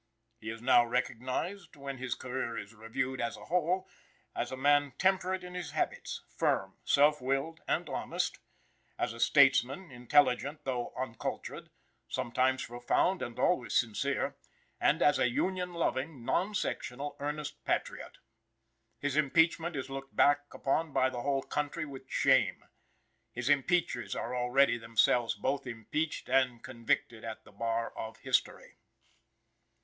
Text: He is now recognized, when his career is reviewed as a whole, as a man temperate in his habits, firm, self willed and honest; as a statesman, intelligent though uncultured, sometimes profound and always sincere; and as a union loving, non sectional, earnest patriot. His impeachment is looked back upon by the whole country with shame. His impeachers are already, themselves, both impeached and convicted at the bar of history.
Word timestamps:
He 0.39 0.49
is 0.49 0.63
now 0.63 0.83
recognized, 0.83 1.75
when 1.75 1.99
his 1.99 2.15
career 2.15 2.57
is 2.57 2.73
reviewed 2.73 3.21
as 3.21 3.37
a 3.37 3.45
whole, 3.45 3.87
as 4.35 4.51
a 4.51 4.57
man 4.57 4.93
temperate 4.97 5.43
in 5.43 5.53
his 5.53 5.73
habits, 5.73 6.21
firm, 6.35 6.77
self 6.83 7.21
willed 7.21 7.61
and 7.67 7.87
honest; 7.87 8.39
as 8.97 9.13
a 9.13 9.19
statesman, 9.19 9.91
intelligent 9.91 10.63
though 10.65 10.91
uncultured, 10.97 11.69
sometimes 12.09 12.65
profound 12.65 13.21
and 13.21 13.37
always 13.37 13.75
sincere; 13.75 14.35
and 14.79 15.03
as 15.03 15.19
a 15.19 15.29
union 15.29 15.75
loving, 15.75 16.25
non 16.25 16.55
sectional, 16.55 17.15
earnest 17.19 17.63
patriot. 17.63 18.17
His 18.97 19.15
impeachment 19.15 19.75
is 19.75 19.91
looked 19.91 20.15
back 20.15 20.51
upon 20.51 20.93
by 20.93 21.11
the 21.11 21.21
whole 21.21 21.43
country 21.43 21.85
with 21.85 22.09
shame. 22.09 22.65
His 23.31 23.49
impeachers 23.49 24.15
are 24.19 24.35
already, 24.35 24.79
themselves, 24.79 25.35
both 25.35 25.67
impeached 25.67 26.27
and 26.27 26.63
convicted 26.63 27.23
at 27.23 27.43
the 27.43 27.51
bar 27.51 27.93
of 27.95 28.17
history. 28.21 28.77